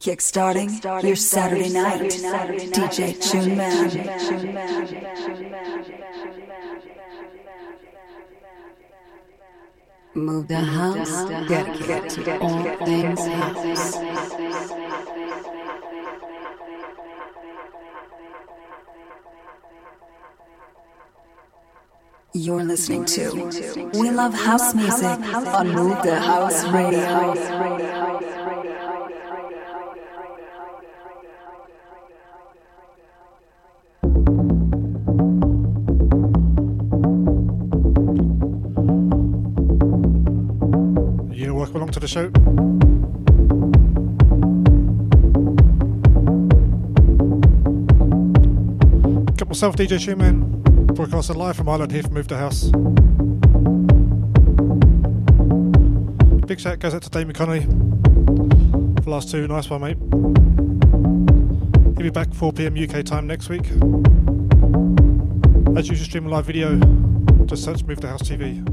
[0.00, 2.00] Kickstarting your Saturday night.
[2.72, 3.90] DJ Tune Man.
[10.14, 13.98] Move the house, dedicated to all things house.
[22.32, 27.99] You're listening to We Love House Music on Move the House Radio.
[42.00, 42.30] To the show.
[49.36, 52.70] Got myself, DJ Shoeman, broadcasting live from Ireland here from Move the House.
[56.46, 57.66] Big shout goes out to Dave McConney
[58.96, 59.46] for the last two.
[59.46, 59.98] Nice one, mate.
[61.96, 63.66] He'll be back 4 pm UK time next week.
[65.76, 66.76] As usual, stream a live video.
[67.44, 68.69] Just search Move the House TV.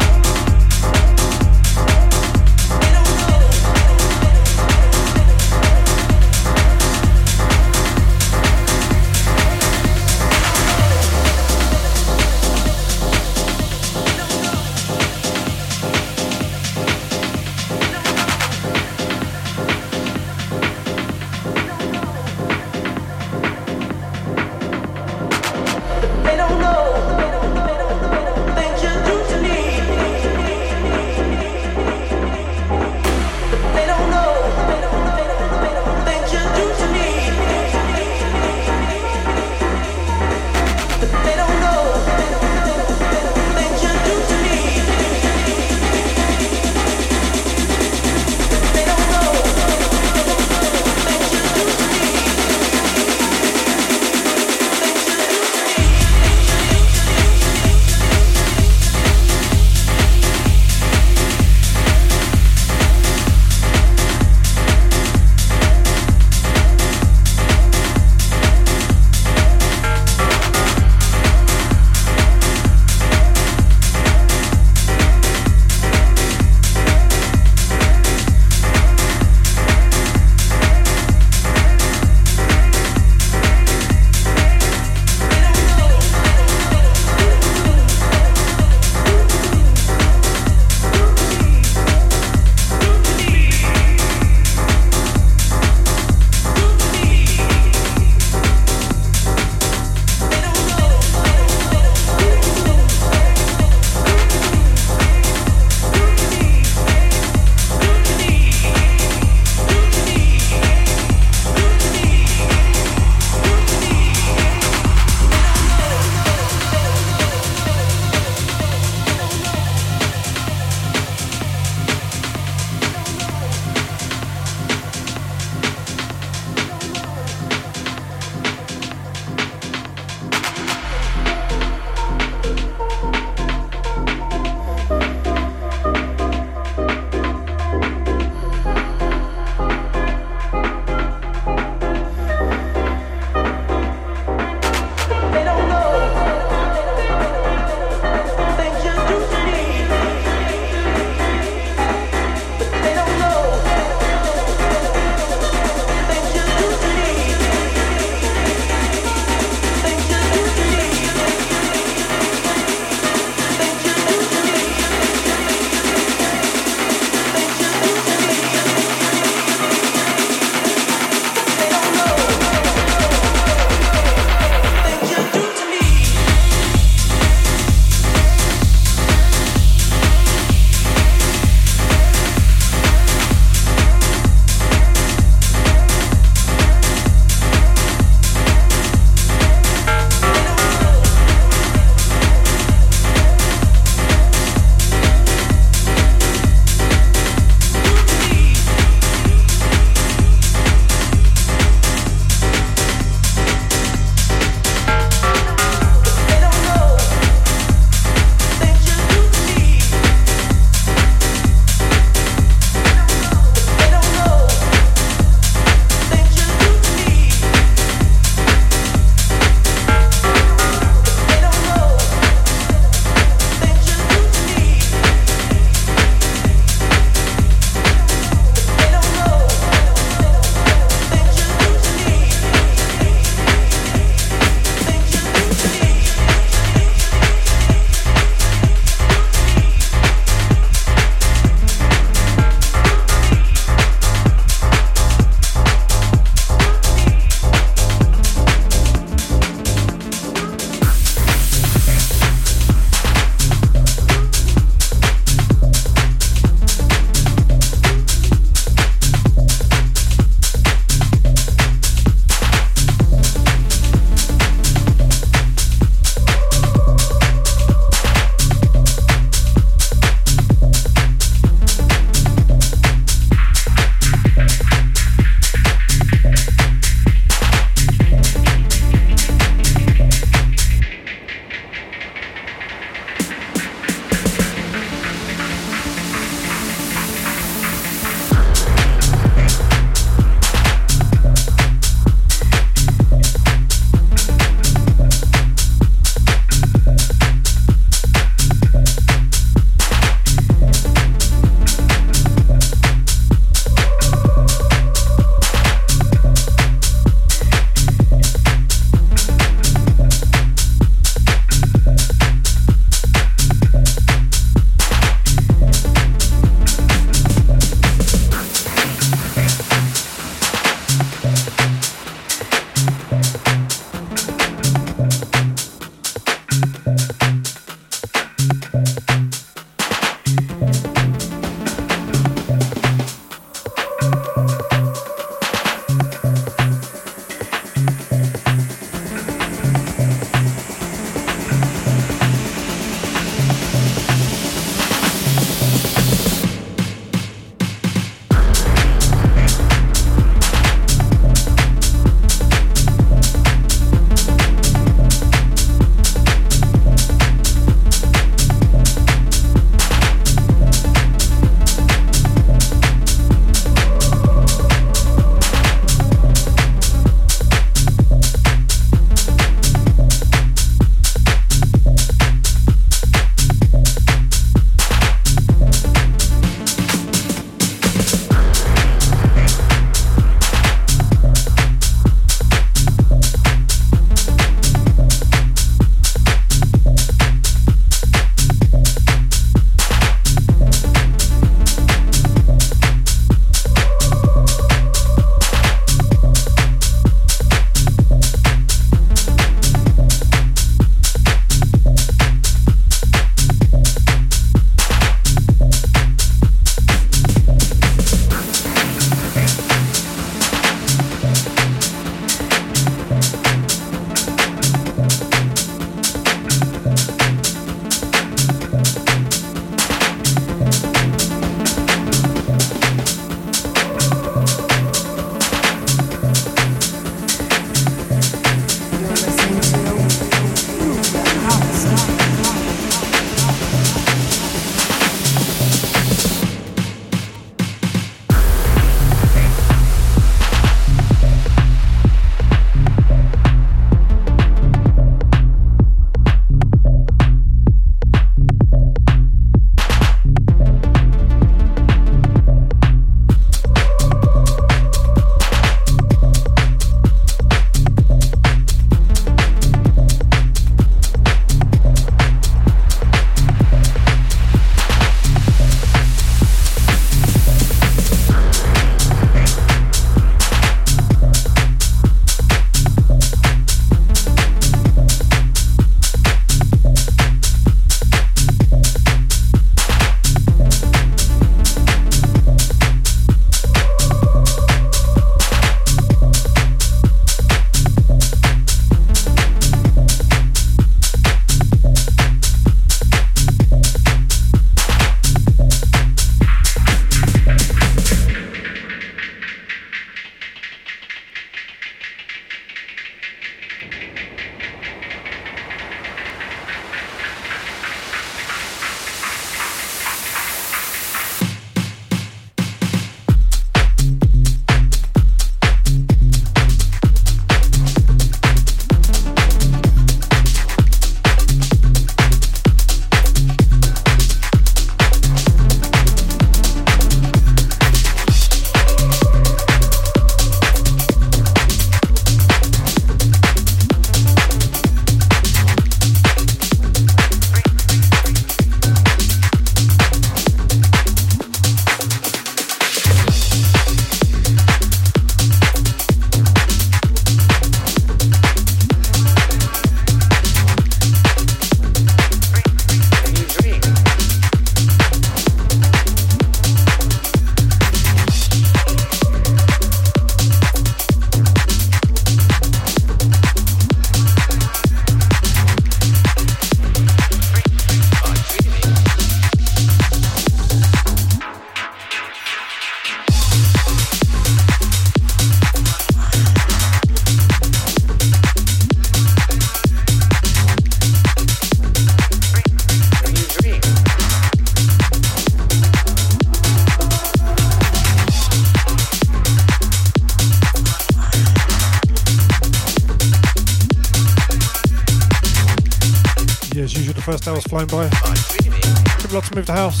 [597.44, 598.04] First hour's flown by.
[598.04, 600.00] A lot to move the house.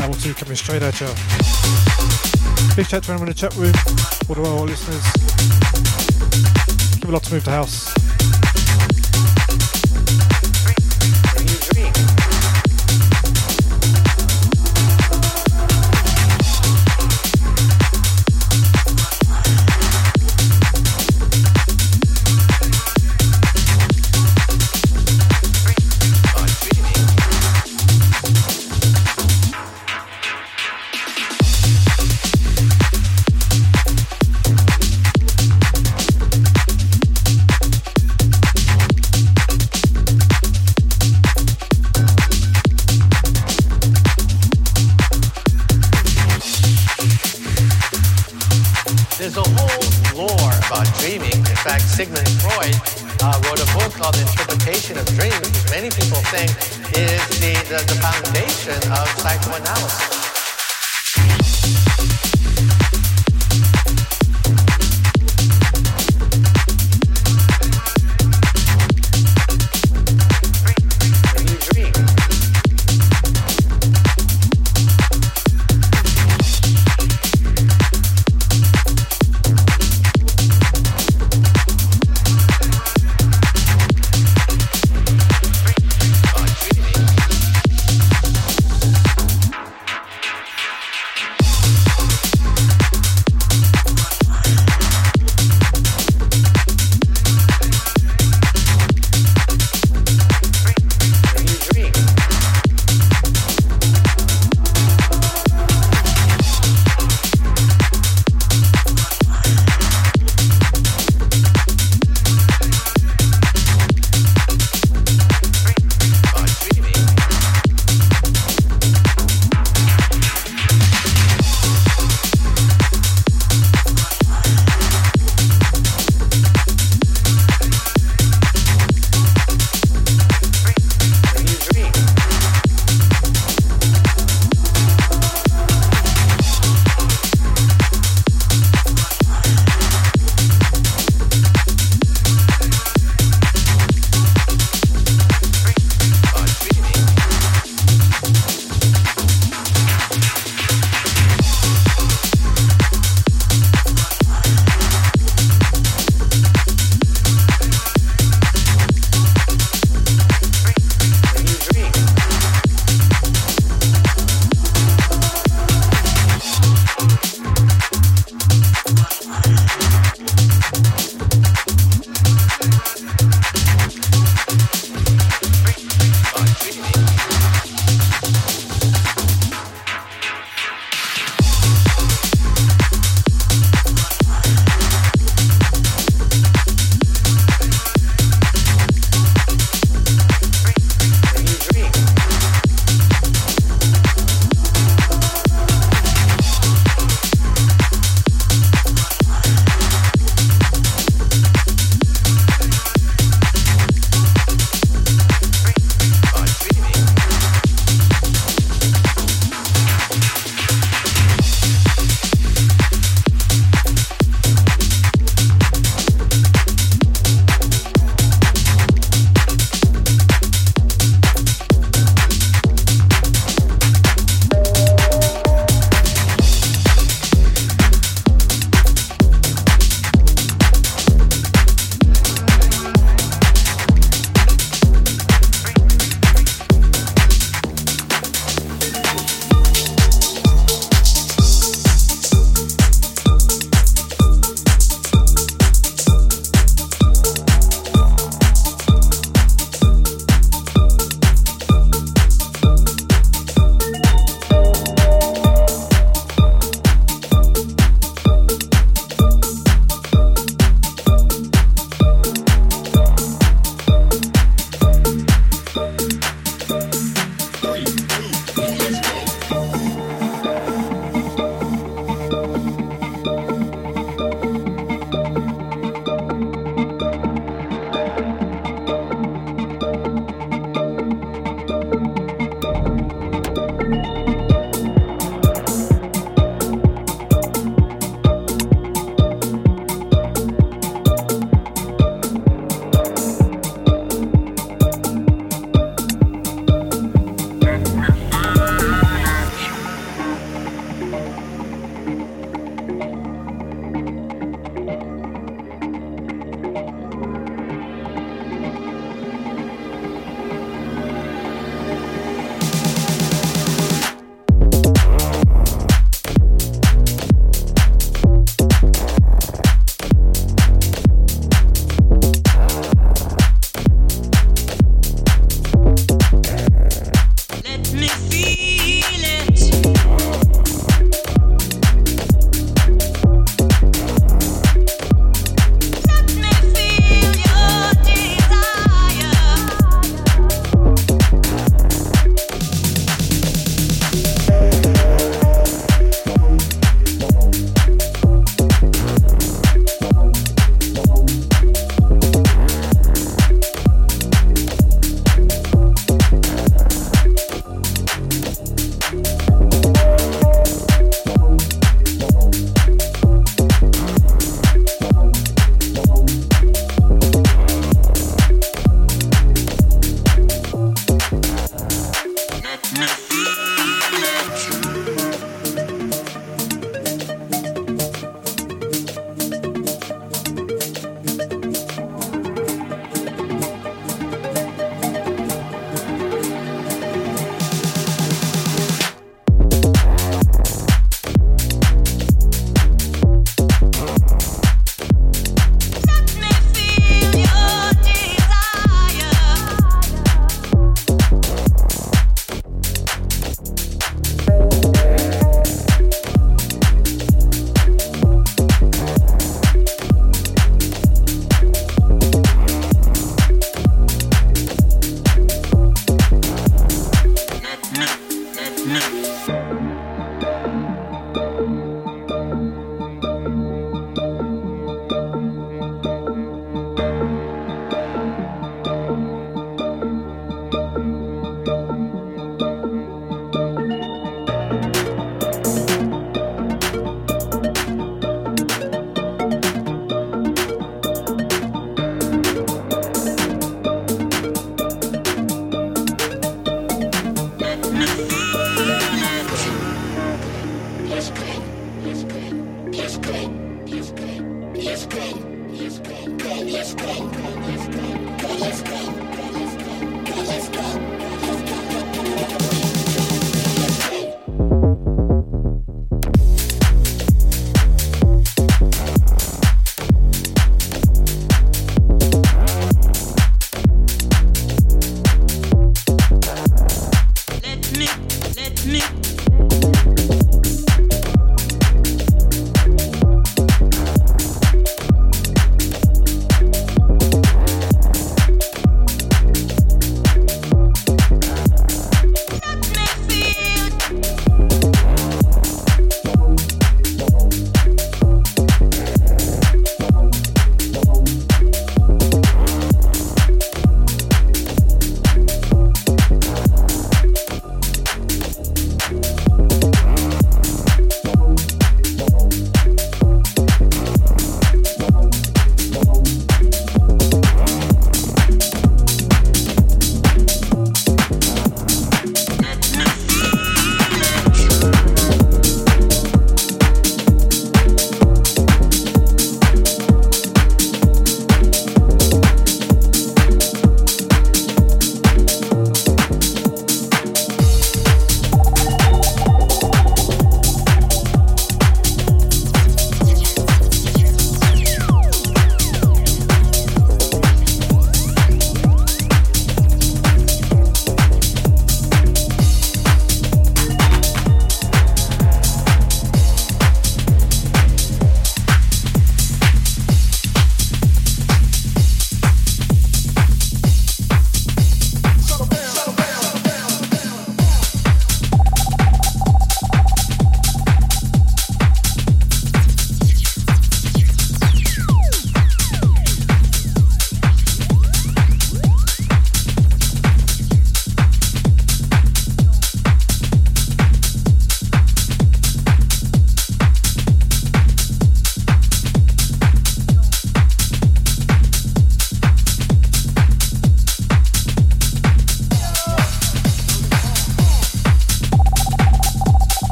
[0.00, 1.06] Hour two coming straight at you.
[2.76, 3.72] Big chat to everyone in the chat room,
[4.28, 5.02] all the well listeners.
[7.00, 7.95] Give a lot to move the house.